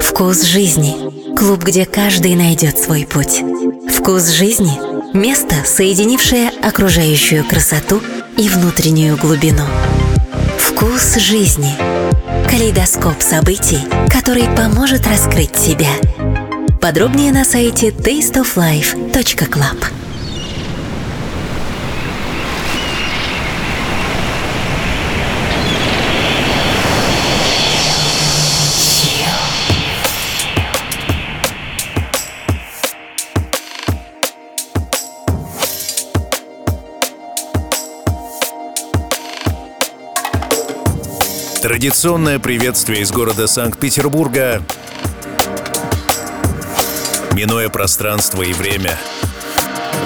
[0.00, 3.42] Вкус жизни– клуб, где каждый найдет свой путь.
[3.88, 4.72] Вкус жизни–
[5.14, 8.00] место, соединившее окружающую красоту
[8.36, 9.62] и внутреннюю глубину.
[10.58, 11.72] Вкус жизни–
[12.50, 15.90] калейдоскоп событий, который поможет раскрыть себя.
[16.80, 20.01] Подробнее на сайте tasteoflife.club.
[41.82, 44.62] Традиционное приветствие из города Санкт-Петербурга.
[47.32, 48.96] Минуя пространство и время.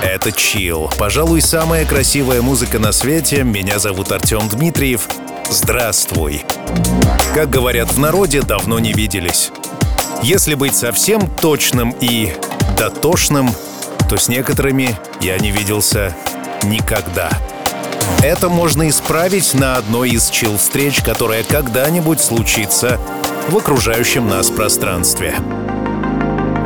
[0.03, 0.91] Это чил.
[0.97, 3.43] Пожалуй, самая красивая музыка на свете.
[3.43, 5.07] Меня зовут Артем Дмитриев.
[5.51, 6.47] Здравствуй.
[7.35, 9.51] Как говорят в народе, давно не виделись.
[10.23, 12.33] Если быть совсем точным и
[12.79, 13.51] дотошным,
[14.09, 16.17] то с некоторыми я не виделся
[16.63, 17.29] никогда.
[18.23, 22.99] Это можно исправить на одной из чил-встреч, которая когда-нибудь случится
[23.49, 25.35] в окружающем нас пространстве.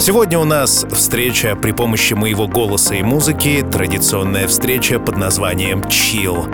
[0.01, 6.47] Сегодня у нас встреча при помощи моего голоса и музыки, традиционная встреча под названием «Чил».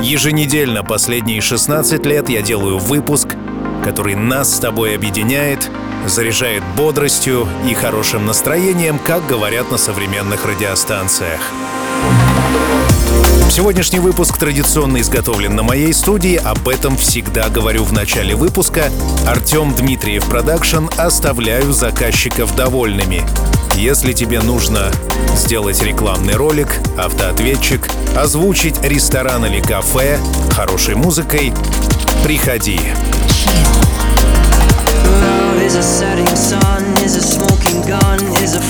[0.00, 3.36] Еженедельно последние 16 лет я делаю выпуск,
[3.84, 5.70] который нас с тобой объединяет,
[6.06, 11.40] заряжает бодростью и хорошим настроением, как говорят на современных радиостанциях.
[13.50, 16.34] Сегодняшний выпуск традиционно изготовлен на моей студии.
[16.36, 18.90] Об этом всегда говорю в начале выпуска.
[19.28, 23.22] Артем Дмитриев Production оставляю заказчиков довольными.
[23.76, 24.90] Если тебе нужно
[25.36, 30.18] сделать рекламный ролик, автоответчик, озвучить ресторан или кафе
[30.50, 31.52] хорошей музыкой,
[32.24, 32.80] приходи.
[35.64, 35.76] Is
[38.42, 38.60] is a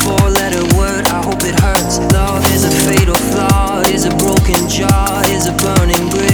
[4.68, 6.33] jaw, is a burning bridge.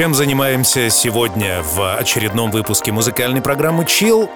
[0.00, 4.30] Чем занимаемся сегодня в очередном выпуске музыкальной программы Chill?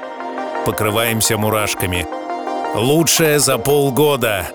[0.67, 2.07] Покрываемся мурашками.
[2.75, 4.47] Лучшее за полгода.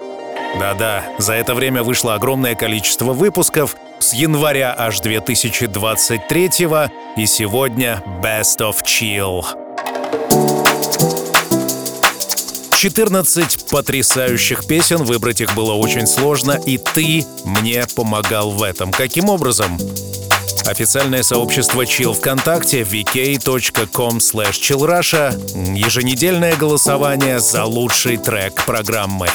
[0.59, 6.45] Да-да, за это время вышло огромное количество выпусков с января аж 2023
[7.17, 9.43] и сегодня Best of Chill.
[12.77, 18.91] 14 потрясающих песен, выбрать их было очень сложно, и ты мне помогал в этом.
[18.91, 19.79] Каким образом?
[20.69, 25.35] Официальное сообщество Chill ВКонтакте vk.com chillrusha
[25.75, 29.29] Еженедельное голосование за лучший трек программы.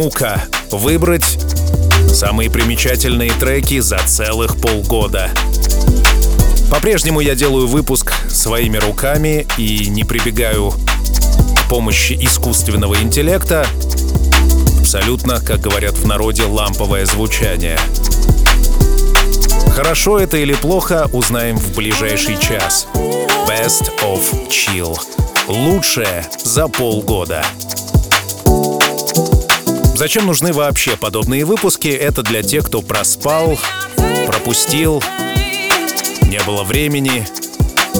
[0.00, 1.38] Мука— выбрать
[2.08, 5.28] самые примечательные треки за целых полгода.
[6.70, 13.66] По-прежнему я делаю выпуск своими руками и не прибегаю к помощи искусственного интеллекта.
[14.78, 17.78] Абсолютно, как говорят в народе, ламповое звучание.
[19.74, 22.86] Хорошо это или плохо, узнаем в ближайший час.
[23.46, 24.98] Best of Chill.
[25.46, 27.44] Лучшее за полгода.
[30.00, 31.88] Зачем нужны вообще подобные выпуски?
[31.88, 33.58] Это для тех, кто проспал,
[34.26, 35.02] пропустил,
[36.22, 37.26] не было времени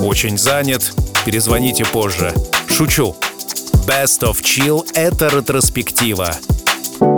[0.02, 0.94] очень занят,
[1.26, 2.32] перезвоните позже.
[2.70, 3.14] Шучу.
[3.86, 6.30] Best of Chill— это ретроспектива.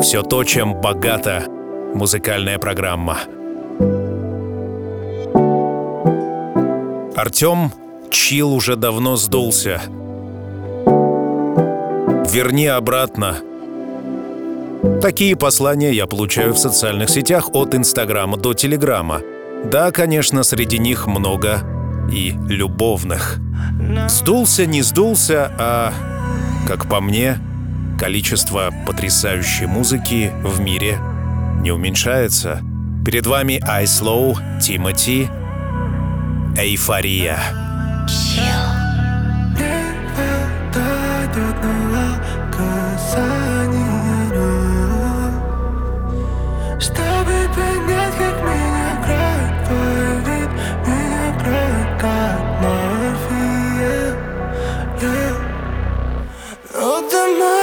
[0.02, 1.44] Все то, чем богата
[1.94, 3.18] музыкальная программа.
[7.14, 7.70] Артем
[8.10, 9.80] Чил уже давно сдулся.
[12.32, 13.42] Верни обратно.
[15.02, 19.20] Такие послания я получаю в социальных сетях от Инстаграма до Телеграма.
[19.64, 21.60] Да, конечно, среди них много
[22.12, 23.40] и любовных.
[24.08, 25.92] Сдулся, не сдулся, а,
[26.68, 27.38] как по мне,
[27.98, 31.00] количество потрясающей музыки в мире
[31.62, 32.60] не уменьшается.
[33.04, 35.28] Перед вами iSlow, Тимати,
[36.56, 37.40] Эйфория.
[46.82, 50.50] Чтобы понять, как меня грает твой вид
[50.84, 54.16] Меня грает как морфия
[57.30, 57.61] yeah.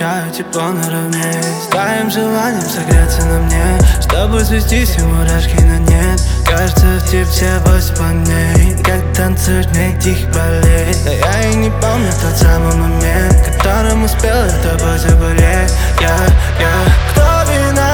[0.00, 3.78] Получаю тепло наравне С твоим желанием согреться на мне.
[4.00, 6.20] Чтобы свестись и мурашки на нет.
[6.48, 11.70] Кажется, в тебе все восемь планет Как танцуешь мне тихих болей Да я и не
[11.70, 15.72] помню тот самый момент Которым успел я тобой заболеть.
[16.00, 16.16] Я,
[16.58, 16.72] я
[17.12, 17.89] Кто виноват?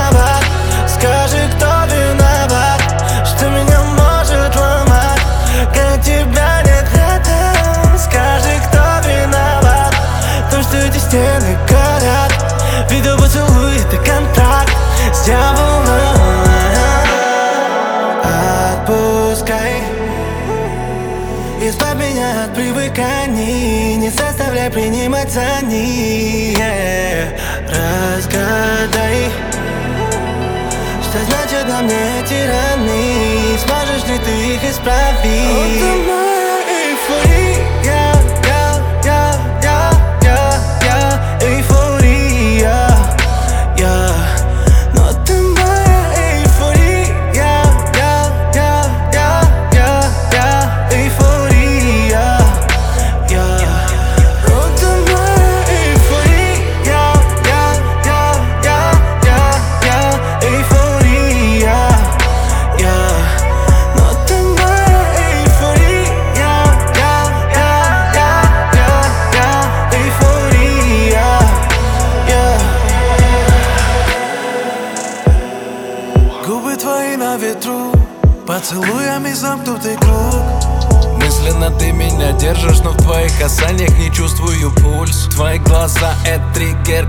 [15.27, 15.85] С дьяволом
[18.23, 19.83] Отпускай.
[21.61, 23.97] Избавь меня от привыканий.
[23.97, 26.59] Не заставляй принимать за них
[27.69, 29.31] Разгадай.
[31.03, 36.26] Что значит на мне эти раны Сможешь ли ты их исправить?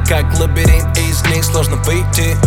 [0.08, 2.38] Как лабиринт, из них сложно выйти.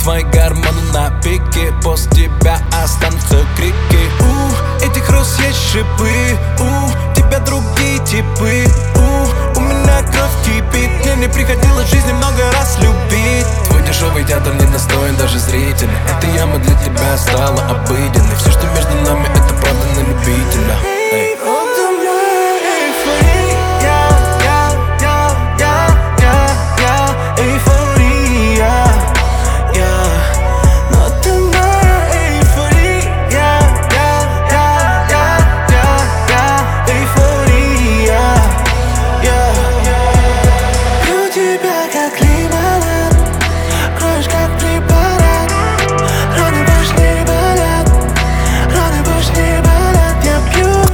[0.00, 3.74] Твои гормоны на пике, после тебя останутся крики.
[4.20, 8.66] У, этих роз есть шипы, у, тебя другие типы.
[8.94, 13.46] У, у меня кровь кипит, мне не приходилось в жизни много раз любить.
[13.86, 15.90] Дешевый театр не достоин даже зрителя.
[16.18, 18.36] Эта яма для тебя стала обыденной.
[18.36, 20.97] Все, что между нами, это правда на любителя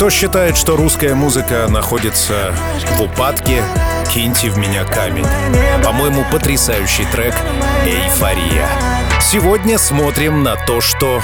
[0.05, 2.55] Кто считает, что русская музыка находится
[2.99, 3.63] в упадке,
[4.13, 5.25] киньте в меня камень.
[5.83, 7.35] По-моему, потрясающий трек
[7.87, 8.69] «Эйфория».
[9.23, 11.23] Сегодня смотрим на то, что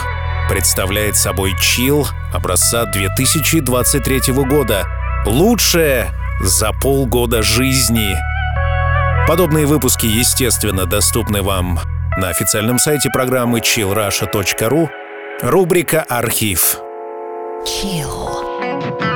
[0.49, 4.87] представляет собой чил образца 2023 года.
[5.27, 8.17] Лучшее за полгода жизни.
[9.29, 11.81] Подобные выпуски, естественно, доступны вам
[12.17, 14.89] на официальном сайте программы chillrusha.ru.
[15.43, 16.79] Рубрика «Архив».
[17.67, 18.40] Chill.
[18.81, 19.10] Thank you.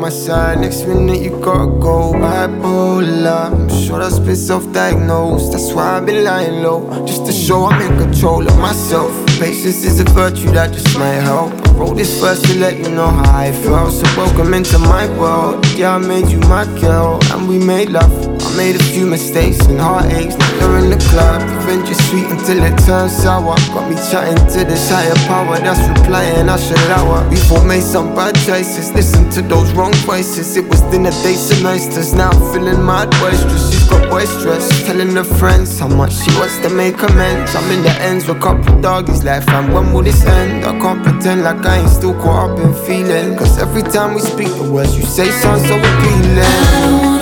[0.00, 0.60] My side.
[0.60, 3.52] Next minute you gotta go bipolar.
[3.52, 5.52] I'm sure that's been self-diagnosed.
[5.52, 9.12] That's why I've been lying low, just to show I'm in control of myself.
[9.38, 11.52] Patience is a virtue that just might help.
[11.66, 13.92] I wrote this verse to let you know how I felt.
[13.92, 15.66] So welcome into my world.
[15.76, 18.33] Yeah, I made you my girl, and we made love.
[18.56, 20.38] Made a few mistakes and heartaches.
[20.38, 23.56] Now you're in the club, revenge is sweet until it turns sour.
[23.74, 26.48] Got me chatting to this higher power that's replying.
[26.48, 28.92] I should allow We both made some bad choices.
[28.92, 30.56] Listen to those wrong voices.
[30.56, 32.14] It was dinner dates and oysters.
[32.14, 33.83] Now I'm feeling mad boisterous.
[34.14, 37.52] Got boisterous, telling her friends how much she wants to make amends.
[37.56, 39.24] I'm in the ends with couple doggies.
[39.24, 40.64] Like, fam, when will this end?
[40.64, 43.36] I can't pretend like I ain't still caught up in feeling.
[43.36, 46.38] Cause every time we speak, the words you say sound so appealing.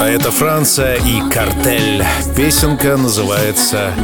[0.01, 2.05] А это Франция и Картель.
[2.37, 3.95] Песенка называется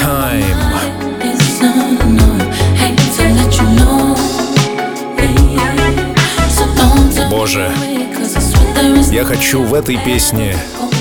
[0.00, 0.56] Time.
[7.28, 7.70] Боже,
[9.10, 10.56] я хочу в этой песне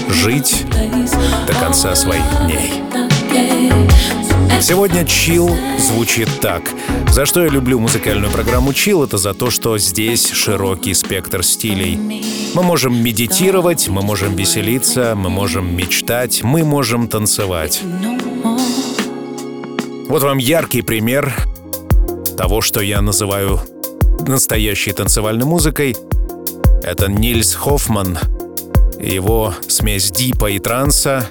[0.09, 0.65] жить
[1.47, 2.83] до конца своих дней.
[4.61, 6.63] Сегодня чил звучит так.
[7.11, 12.23] За что я люблю музыкальную программу чил, это за то, что здесь широкий спектр стилей.
[12.53, 17.81] Мы можем медитировать, мы можем веселиться, мы можем мечтать, мы можем танцевать.
[20.07, 21.33] Вот вам яркий пример
[22.37, 23.59] того, что я называю
[24.27, 25.95] настоящей танцевальной музыкой.
[26.81, 28.17] Это Нильс Хоффман,
[28.99, 31.27] его смесь дипа и транса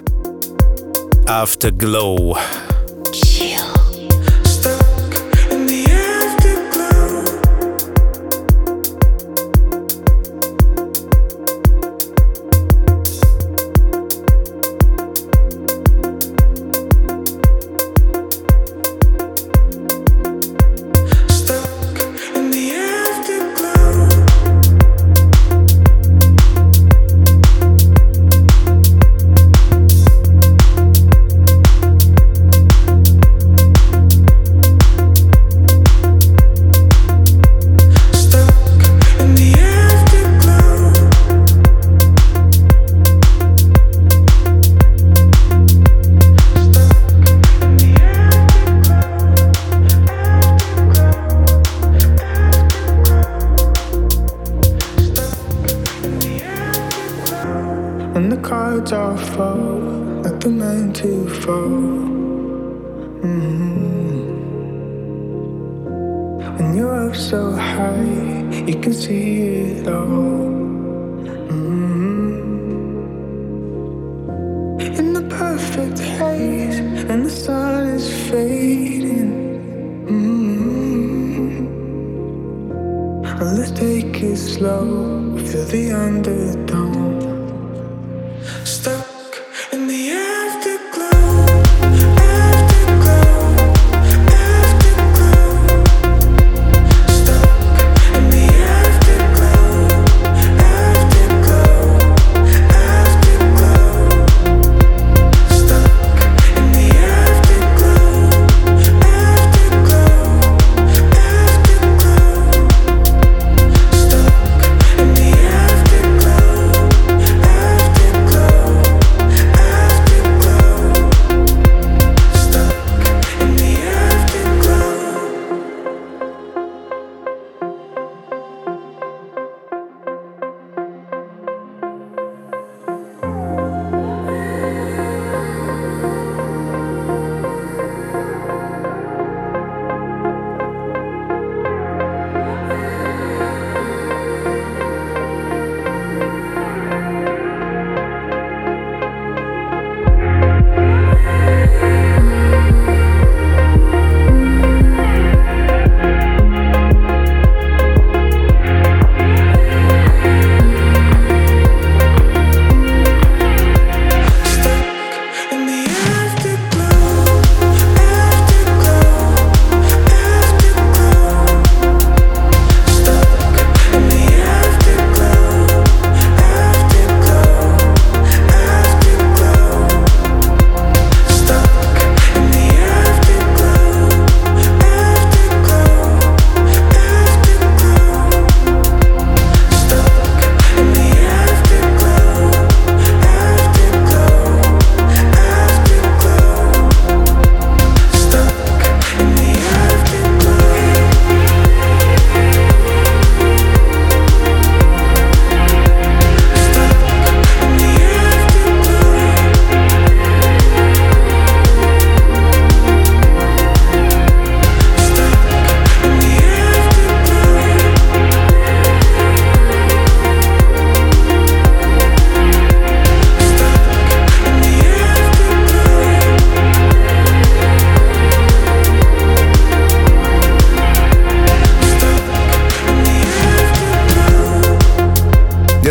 [1.27, 2.37] Afterglow.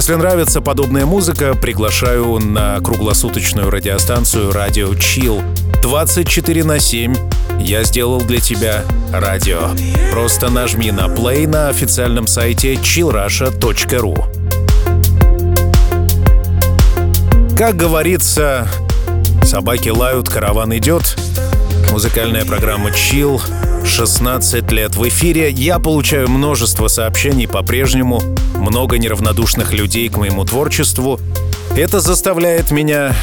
[0.03, 5.41] Если нравится подобная музыка, приглашаю на круглосуточную радиостанцию «Радио Chill».
[5.81, 7.15] 24 на 7
[7.61, 9.69] я сделал для тебя радио.
[10.11, 14.25] Просто нажми на play на официальном сайте chillrusha.ru.
[17.57, 18.67] Как говорится,
[19.43, 21.15] собаки лают, караван идет.
[21.91, 23.41] Музыкальная программа Chill
[23.85, 25.51] 16 лет в эфире.
[25.51, 28.21] Я получаю множество сообщений по-прежнему,
[28.55, 31.19] много неравнодушных людей к моему творчеству.
[31.75, 33.13] Это заставляет меня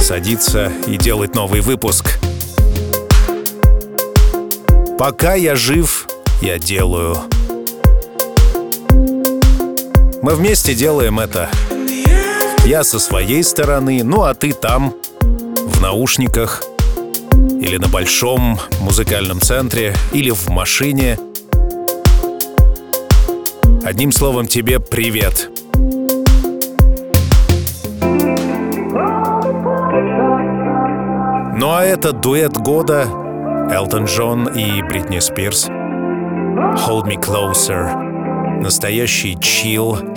[0.00, 2.18] садиться и делать новый выпуск.
[4.98, 6.06] Пока я жив,
[6.42, 7.16] я делаю.
[10.22, 11.48] Мы вместе делаем это.
[12.66, 16.62] Я со своей стороны, ну а ты там, в наушниках—
[17.60, 21.18] или на большом музыкальном центре, или в машине.
[23.84, 25.50] Одним словом, тебе привет.
[31.56, 33.06] Ну а это дуэт года
[33.70, 35.68] Элтон Джон и Бритни Спирс.
[35.68, 38.60] Hold Me Closer.
[38.60, 40.14] Настоящий chill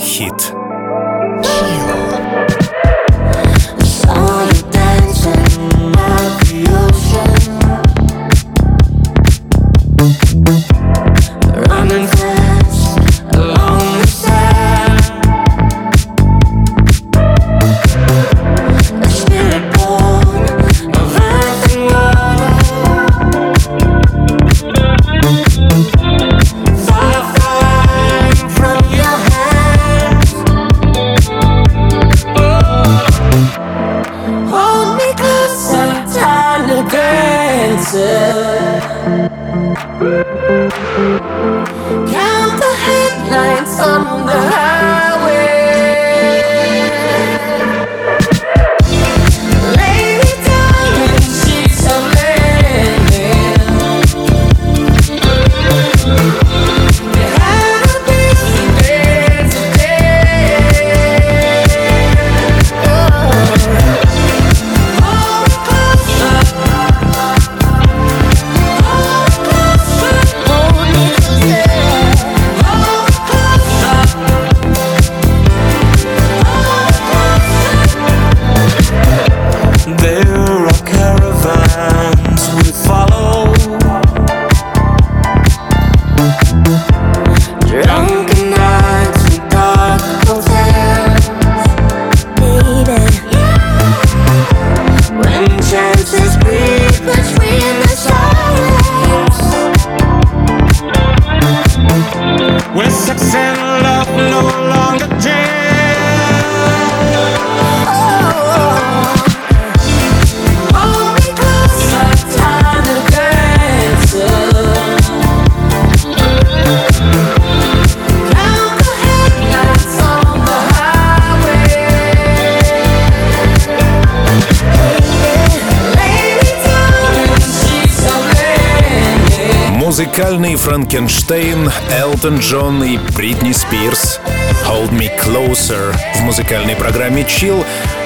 [132.18, 134.20] Элтон Джон и Бритни Спирс.
[134.68, 137.64] Hold Me Closer в музыкальной программе Chill.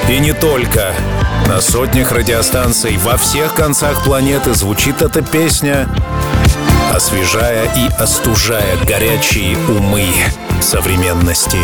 [0.10, 0.94] И не только.
[1.48, 5.88] На сотнях радиостанций во всех концах планеты звучит эта песня,
[6.94, 10.08] освежая и остужая горячие умы
[10.60, 11.60] современности.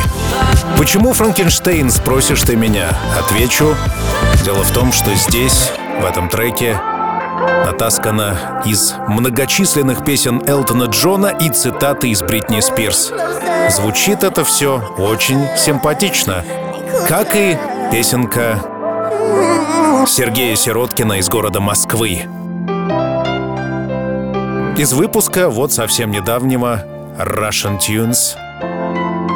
[0.77, 2.97] Почему Франкенштейн, спросишь ты меня?
[3.19, 3.75] Отвечу.
[4.45, 6.79] Дело в том, что здесь, в этом треке,
[7.65, 13.12] натаскана из многочисленных песен Элтона Джона и цитаты из Бритни Спирс.
[13.69, 16.43] Звучит это все очень симпатично,
[17.07, 17.57] как и
[17.91, 18.60] песенка
[20.07, 22.23] Сергея Сироткина из города Москвы.
[24.77, 26.83] Из выпуска вот совсем недавнего
[27.17, 28.36] Russian Tunes.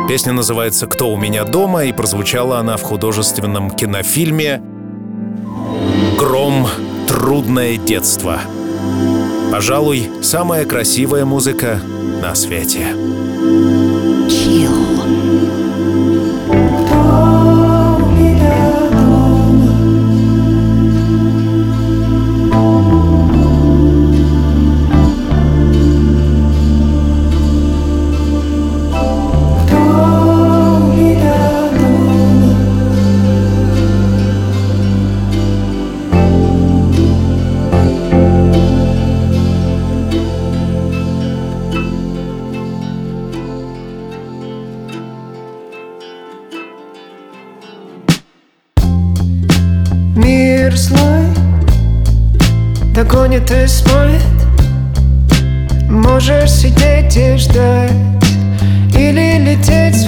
[0.08, 4.62] Песня называется «Кто у меня дома» и прозвучала она в художественном кинофильме
[6.22, 6.68] «Гром
[7.08, 8.42] трудное детство.
[9.52, 11.80] Пожалуй, самая красивая музыка
[12.22, 12.96] на свете.
[14.30, 15.01] Chill.
[53.52, 54.22] И смоет
[55.90, 57.92] Можешь сидеть и ждать
[58.96, 60.08] Или лететь с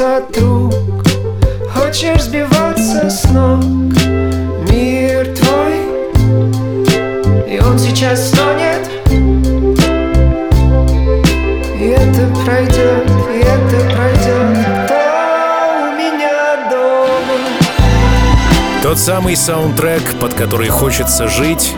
[0.00, 0.74] от рук
[1.74, 3.62] Хочешь сбиваться с ног?
[4.68, 5.74] Мир твой.
[7.46, 8.88] И он сейчас стонет.
[11.78, 14.66] И это пройдет, и это пройдет.
[14.86, 14.94] Кто
[15.82, 17.36] у меня дома.
[18.82, 21.74] Тот самый саундтрек, под который хочется жить.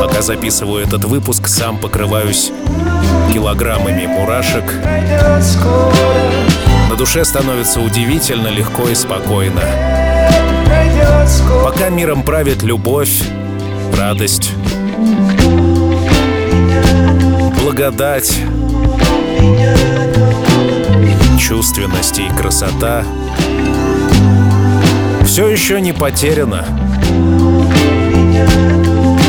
[0.00, 2.52] Пока записываю этот выпуск, сам покрываюсь
[3.32, 4.64] килограммами мурашек.
[6.94, 9.62] На душе становится удивительно легко и спокойно.
[11.64, 13.20] Пока миром правит любовь,
[13.98, 14.52] радость,
[17.60, 18.38] благодать,
[21.40, 23.02] чувственность и красота
[25.24, 26.64] все еще не потеряно.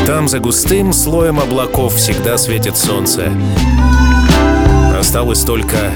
[0.06, 3.32] Там за густым слоем облаков всегда светит солнце.
[5.06, 5.92] Осталось только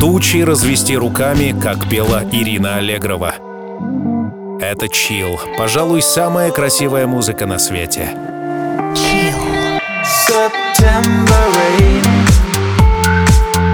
[0.00, 3.34] тучи развести руками, как пела Ирина Аллегрова.
[4.58, 5.38] Это чил.
[5.58, 8.08] Пожалуй, самая красивая музыка на свете.
[10.26, 12.02] September rain.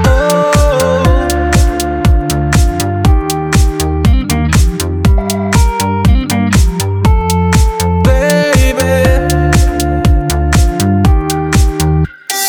[0.09, 1.05] Oh.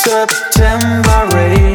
[0.03, 1.74] September rain.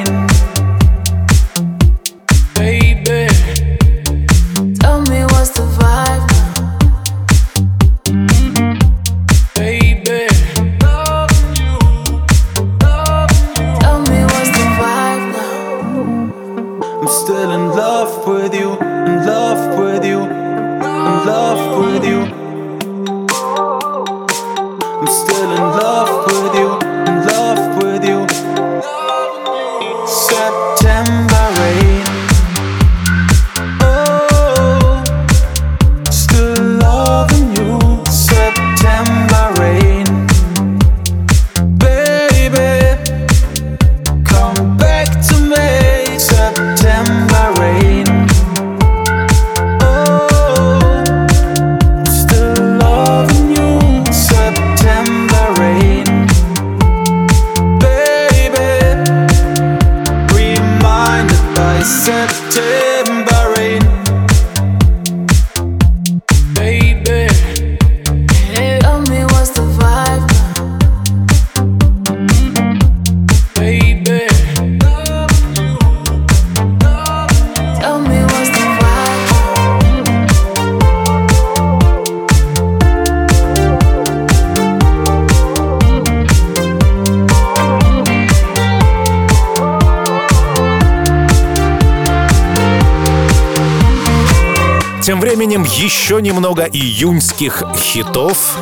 [96.73, 98.57] Июньских хитов.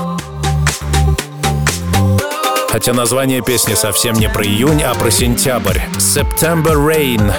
[2.71, 5.81] Хотя название песни совсем не про июнь, а про сентябрь.
[5.97, 7.33] September Rain.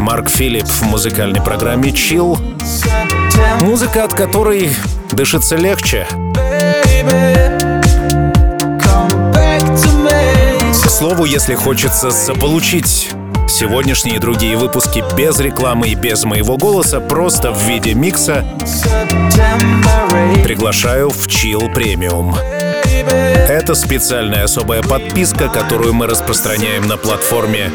[0.00, 2.38] Марк Филипп в музыкальной программе Chill.
[3.62, 4.70] Музыка, от которой
[5.12, 6.06] дышится легче.
[10.84, 13.10] К слову, если хочется заполучить
[13.48, 18.44] сегодняшние и другие выпуски без рекламы и без моего голоса, просто в виде микса,
[20.42, 22.36] приглашаю в Chill Premium.
[23.48, 27.70] Это специальная особая подписка, которую мы распространяем на платформе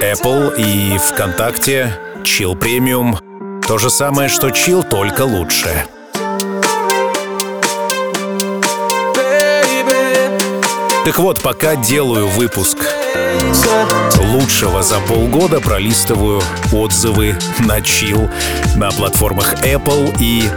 [0.00, 1.92] Apple и ВКонтакте.
[2.22, 3.18] Chill Premium.
[3.66, 5.86] То же самое, что Chill, только лучше.
[11.04, 12.73] Так вот, пока делаю выпуск
[14.18, 18.30] лучшего за полгода, пролистываю отзывы на Chill
[18.76, 20.48] на платформах Apple и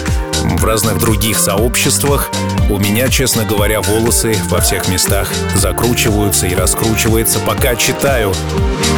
[0.43, 2.29] в разных других сообществах,
[2.69, 8.33] у меня, честно говоря, волосы во всех местах закручиваются и раскручиваются, пока читаю.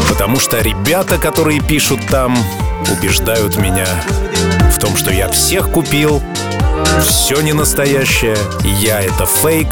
[0.09, 2.37] Потому что ребята, которые пишут там,
[2.91, 3.87] убеждают меня
[4.71, 6.21] в том, что я всех купил,
[7.01, 9.69] все не настоящее, я это фейк,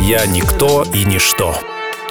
[0.00, 1.58] я никто и ничто.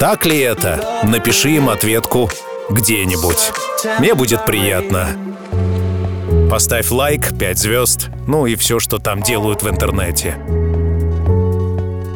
[0.02, 1.04] Так ли это?
[1.04, 2.28] Напиши им ответку
[2.72, 3.52] где-нибудь.
[4.00, 5.10] Мне будет приятно.
[6.50, 10.38] Поставь лайк, 5 звезд, ну и все, что там делают в интернете.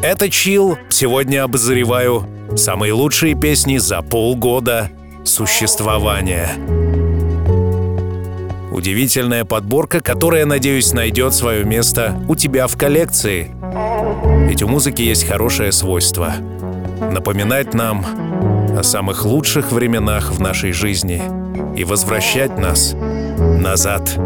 [0.02, 0.76] Это Чил.
[0.90, 4.90] Сегодня обозреваю самые лучшие песни за полгода
[5.22, 6.50] существования.
[8.72, 13.54] Удивительная подборка, которая, надеюсь, найдет свое место у тебя в коллекции.
[14.48, 16.34] Ведь у музыки есть хорошее свойство—
[17.00, 18.04] напоминать нам
[18.76, 21.22] о самых лучших временах в нашей жизни
[21.76, 24.18] и возвращать нас назад.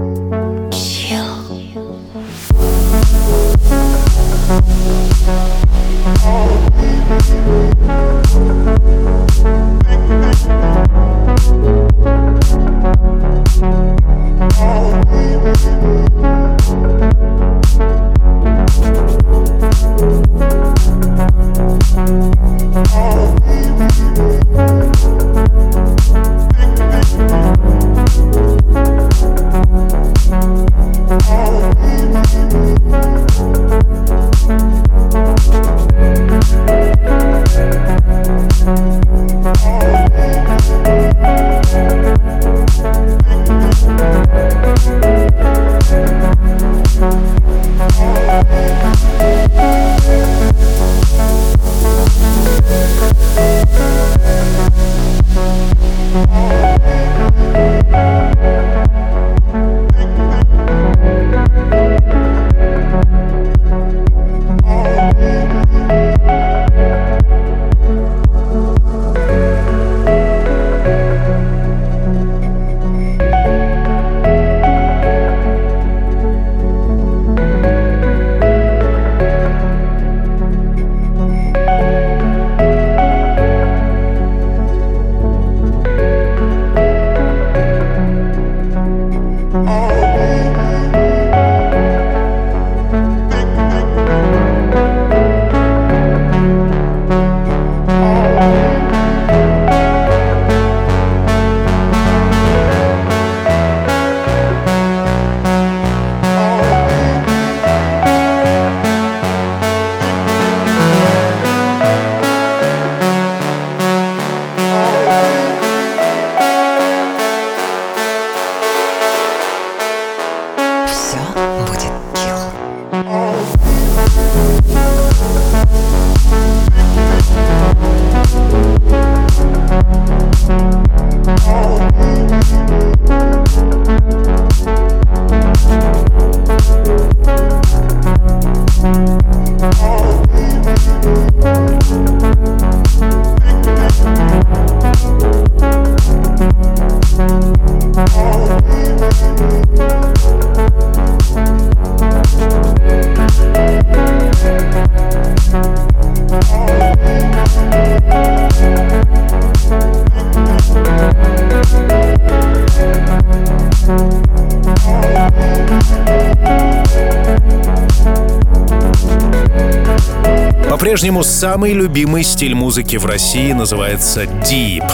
[171.01, 174.85] По-прежнему самый любимый стиль музыки в России называется Deep.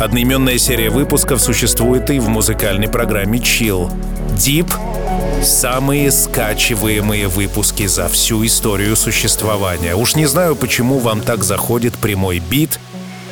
[0.00, 3.90] Одноименная серия выпусков существует и в музыкальной программе Chill.
[4.36, 4.72] Deep—
[5.42, 9.96] самые скачиваемые выпуски за всю историю существования.
[9.96, 12.78] Уж не знаю, почему вам так заходит прямой бит,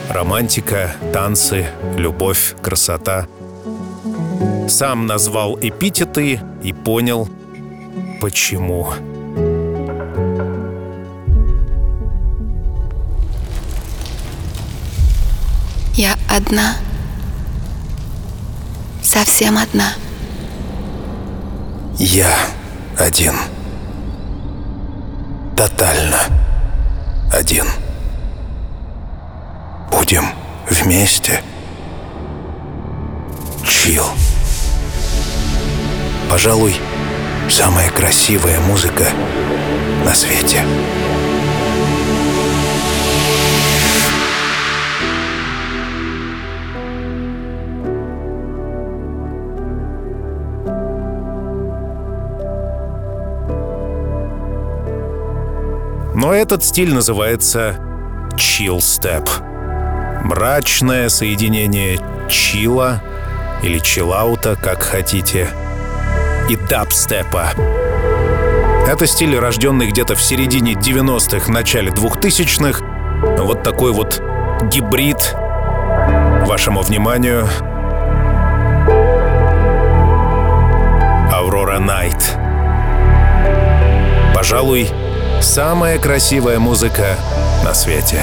[0.08, 1.66] романтика, танцы,
[1.96, 3.28] любовь, красота.
[4.68, 7.28] Сам назвал эпитеты и понял,
[8.20, 8.88] почему.
[8.88, 9.09] Я
[16.30, 16.76] одна,
[19.02, 19.92] совсем одна.
[21.98, 22.32] Я
[22.98, 23.34] один.
[25.56, 26.20] Тотально
[27.32, 27.66] один.
[29.90, 30.24] Будем
[30.70, 31.42] вместе.
[33.66, 34.06] Чил.
[36.30, 36.76] Пожалуй,
[37.50, 39.04] самая красивая музыка
[40.04, 40.64] на свете.
[56.20, 57.76] Но этот стиль называется
[58.34, 59.26] chill step.
[60.22, 61.98] Мрачное соединение
[62.28, 63.02] чила
[63.62, 65.48] или чиллаута, как хотите,
[66.50, 67.52] и дабстепа.
[68.86, 72.84] Это стиль, рожденный где-то в середине 90-х, начале 2000-х.
[73.42, 74.20] Вот такой вот
[74.70, 75.34] гибрид.
[76.46, 77.48] Вашему вниманию
[81.32, 82.36] Aurora Night.
[84.34, 84.90] Пожалуй,
[85.40, 87.16] самая красивая музыка
[87.64, 88.22] на свете.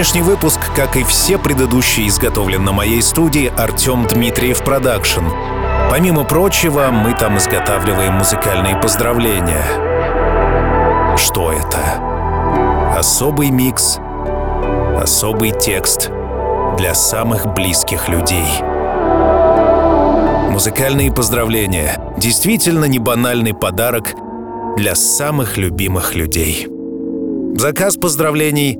[0.00, 5.26] Сегодняшний выпуск, как и все предыдущие, изготовлен на моей студии Артем Дмитриев Production.
[5.90, 9.62] Помимо прочего, мы там изготавливаем музыкальные поздравления.
[11.18, 12.96] Что это?
[12.96, 13.98] Особый микс,
[14.98, 16.10] особый текст
[16.78, 18.48] для самых близких людей.
[20.50, 24.14] Музыкальные поздравления— действительно не банальный подарок
[24.78, 26.68] для самых любимых людей.
[27.54, 28.78] Заказ поздравлений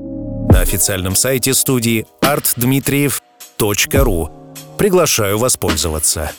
[0.61, 4.29] на официальном сайте студии artdmitriev.ru.
[4.77, 6.31] Приглашаю воспользоваться.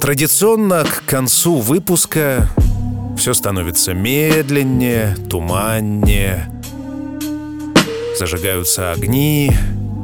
[0.00, 2.48] Традиционно к концу выпуска
[3.18, 6.48] все становится медленнее, туманнее.
[8.16, 9.50] Зажигаются огни,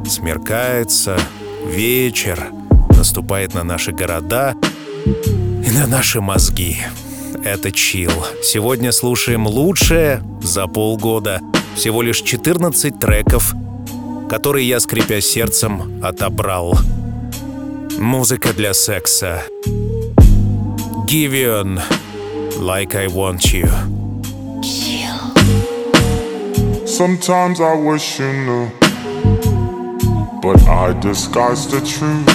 [0.08, 1.16] смеркается,
[1.68, 2.48] вечер
[2.96, 4.56] наступает на наши города
[5.06, 6.78] и на наши мозги
[7.44, 8.10] это чил.
[8.42, 11.40] Сегодня слушаем лучшее за полгода.
[11.74, 13.54] Всего лишь 14 треков,
[14.28, 16.78] которые я, скрипя сердцем, отобрал.
[17.98, 19.42] Музыка для секса.
[21.06, 21.80] Giveon,
[22.58, 23.68] Like I Want You.
[26.86, 28.70] Sometimes I wish you knew,
[30.42, 32.28] but I disguise the truth.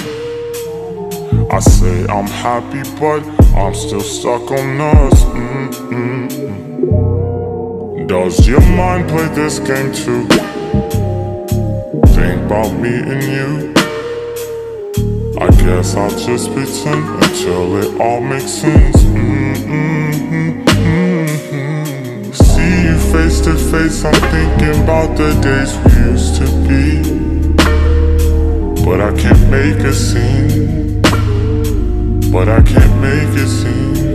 [1.50, 3.22] I say I'm happy, but
[3.54, 5.24] I'm still stuck on us.
[5.24, 6.48] Mm.
[8.08, 10.26] Does your mind play this game too?
[12.14, 13.74] Think about me and you.
[15.40, 18.98] I guess I'll just pretend until it all makes sense.
[22.38, 27.02] See you face to face, I'm thinking about the days we used to be.
[28.84, 30.77] But I can't make a scene
[32.30, 34.08] but I can't make it seem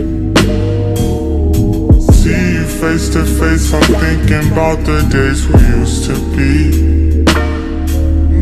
[2.24, 7.24] See you face to face, I'm thinking about the days we used to be.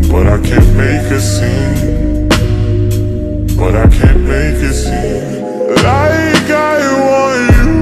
[0.08, 2.28] But I can't make a scene.
[3.56, 5.42] But I can't make a scene.
[5.82, 7.72] Like I want you.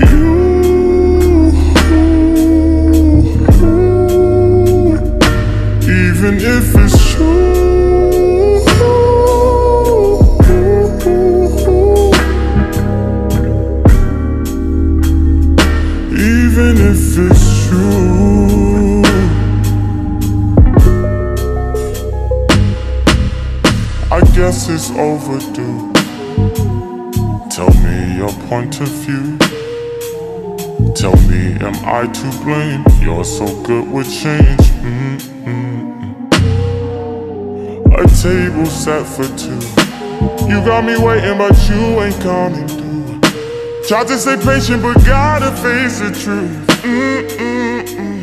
[0.00, 0.26] You.
[5.84, 6.89] Even if it's
[16.60, 19.02] even if it's true.
[24.12, 25.92] I guess it's overdue.
[27.50, 29.38] Tell me your point of view.
[30.94, 32.84] Tell me, am I to blame?
[33.00, 34.60] You're so good with change.
[34.82, 36.10] Mm-mm-mm.
[37.94, 39.60] A table set for two.
[40.46, 42.79] You got me waiting, but you ain't coming
[43.90, 46.52] Tried to stay patient, but gotta face the truth.
[46.84, 48.20] Mm-mm-mm.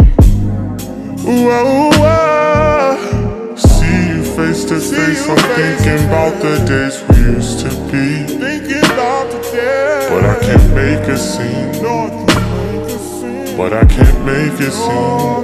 [1.26, 2.96] Whoa, ah, ah.
[3.12, 3.56] whoa.
[3.58, 5.28] See you face to face.
[5.28, 8.24] I'm thinking about the days we used to be.
[8.40, 10.08] Thinking about the days.
[10.10, 11.82] But I can't make a scene.
[13.58, 15.44] But I can't make a scene.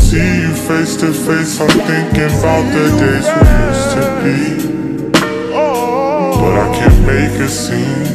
[0.00, 1.60] See you face to face.
[1.60, 4.40] I'm thinking about the days we used to be.
[6.40, 8.05] But I can't make a scene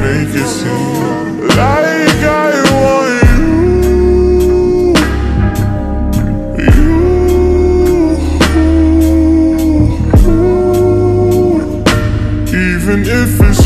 [0.00, 4.94] make it seem like I want you,
[6.64, 6.90] you.
[12.48, 13.59] Even if it's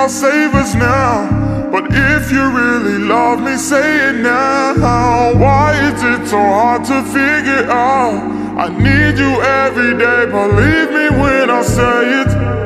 [0.00, 1.28] I'll save us now.
[1.70, 5.34] But if you really love me, say it now.
[5.34, 8.16] Why is it so hard to figure out?
[8.56, 12.59] I need you every day, believe me when I say it.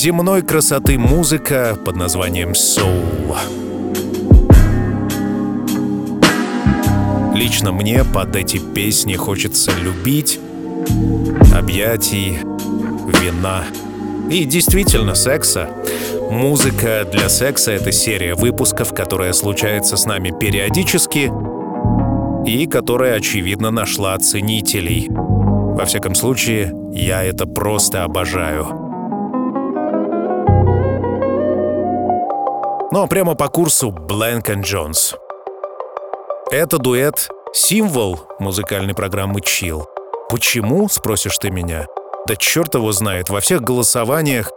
[0.00, 3.36] Неземной красоты музыка под названием Soul.
[7.34, 10.40] Лично мне под эти песни хочется любить,
[11.54, 12.38] объятий,
[13.08, 13.64] вина
[14.30, 15.68] и действительно секса.
[16.30, 21.30] Музыка для секса— это серия выпусков, которая случается с нами периодически
[22.48, 25.08] и которая, очевидно, нашла ценителей.
[25.10, 28.79] Во всяком случае, я это просто обожаю.
[32.92, 35.16] Но прямо по курсу Blank and Jones.
[36.50, 39.84] Это дуэт— символ музыкальной программы Chill.
[40.28, 41.86] Почему, спросишь ты меня?
[42.26, 44.50] Да черт его знает, во всех голосованиях,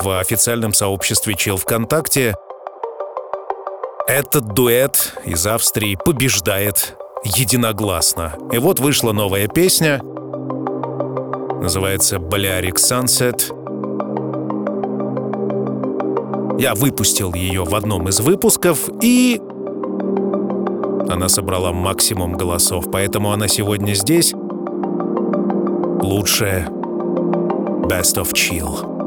[0.00, 2.34] в официальном сообществе Chill ВКонтакте
[4.08, 8.34] этот дуэт из Австрии побеждает единогласно.
[8.50, 10.00] И вот вышла новая песня,
[11.62, 13.59] называется «Balearic Sunset»,
[16.60, 19.40] я выпустил ее в одном из выпусков, и
[21.08, 24.34] она собрала максимум голосов, поэтому она сегодня здесь.
[26.02, 26.68] Лучшая
[27.88, 28.99] Best of Chill.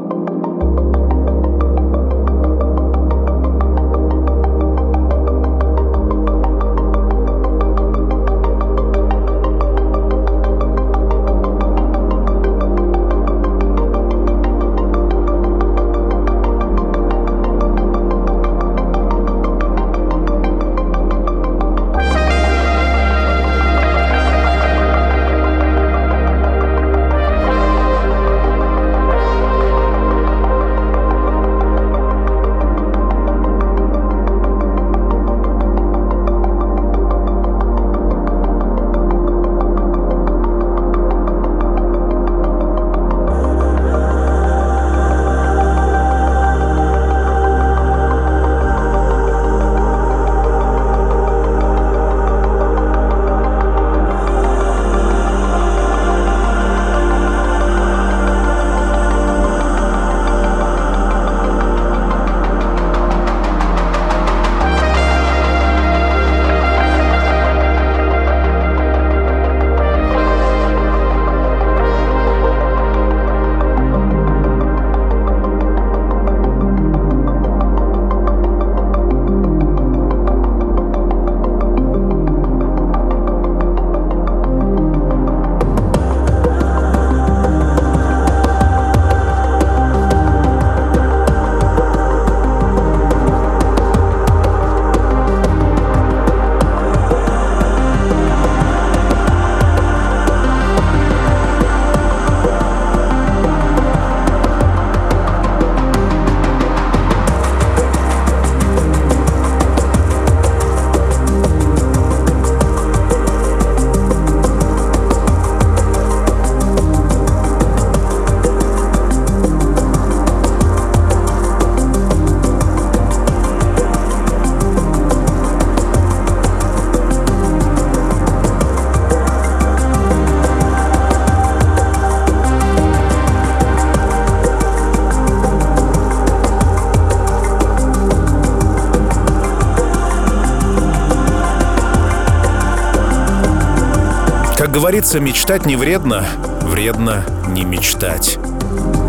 [144.84, 146.26] Говорится, мечтать не вредно,
[146.60, 148.38] вредно не мечтать.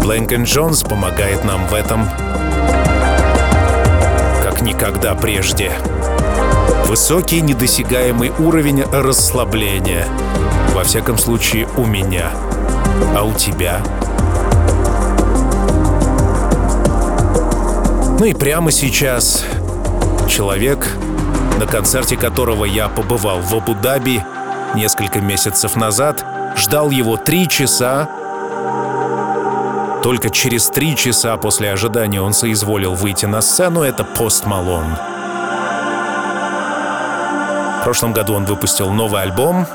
[0.02, 2.08] Блэнкен Джонс помогает нам в этом
[4.42, 5.74] как никогда прежде.
[6.86, 10.08] Высокий недосягаемый уровень расслабления.
[10.74, 12.32] Во всяком случае, у меня.
[13.14, 13.82] А у тебя?
[18.18, 19.44] Ну и прямо сейчас
[20.30, 20.88] человек,
[21.60, 24.24] на концерте которого я побывал в Абу-Даби
[24.76, 28.10] несколько месяцев назад, ждал его три часа.
[30.04, 33.82] Только через три часа после ожидания он соизволил выйти на сцену.
[33.82, 34.86] Это Пост Малон.
[37.80, 39.66] В прошлом году он выпустил новый альбом,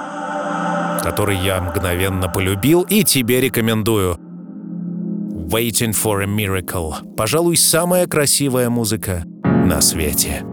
[1.03, 4.17] который я мгновенно полюбил и тебе рекомендую.
[5.51, 7.17] Waiting for a Miracle.
[7.17, 10.45] Пожалуй, самая красивая музыка на свете.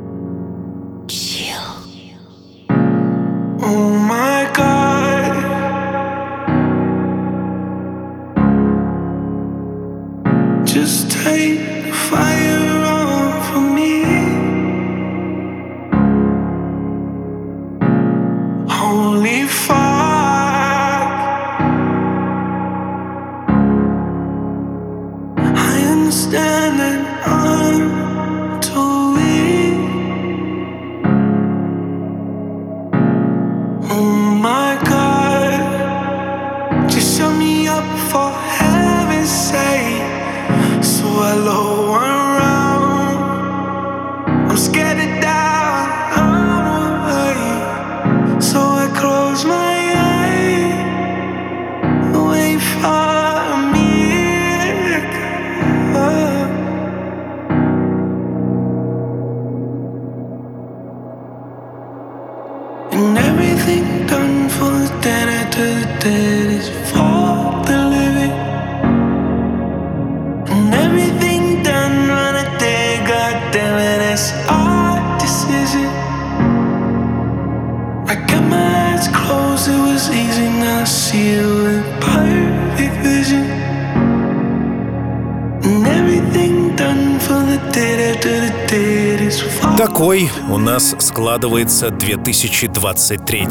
[91.18, 93.43] Складывается 2023.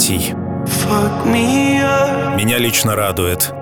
[0.66, 3.52] Fuck me up, Меня лично радует.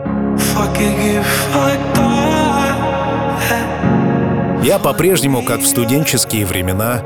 [4.62, 7.00] Я по-прежнему, как в студенческие времена,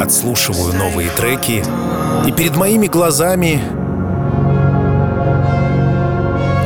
[0.00, 1.62] отслушиваю новые треки,
[2.26, 3.60] и перед моими глазами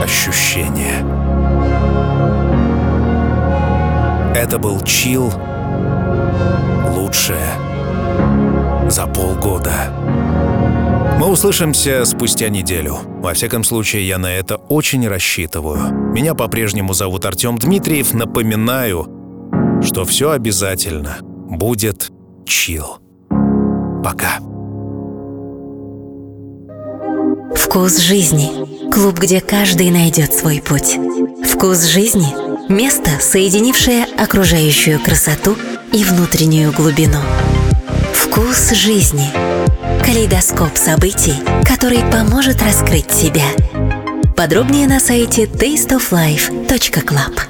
[0.00, 1.04] ощущения.
[4.32, 5.32] Это был чил
[11.30, 12.98] услышимся спустя неделю.
[13.20, 15.92] Во всяком случае, я на это очень рассчитываю.
[16.12, 18.12] Меня по-прежнему зовут Артем Дмитриев.
[18.12, 19.08] Напоминаю,
[19.82, 22.10] что все обязательно будет
[22.44, 22.98] чил.
[24.04, 24.38] Пока.
[27.54, 28.90] Вкус жизни.
[28.90, 30.98] Клуб, где каждый найдет свой путь.
[31.44, 32.34] Вкус жизни–
[32.68, 35.56] место, соединившее окружающую красоту
[35.92, 37.18] и внутреннюю глубину.
[38.12, 39.28] Вкус жизни.
[40.04, 41.34] Калейдоскоп событий,
[41.64, 43.46] который поможет раскрыть себя.
[44.36, 47.49] Подробнее на сайте tasteoflife.club.